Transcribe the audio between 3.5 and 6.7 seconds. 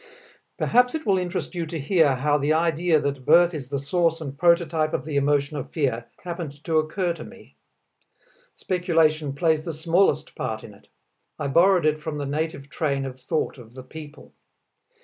is the source and prototype of the emotion of fear, happened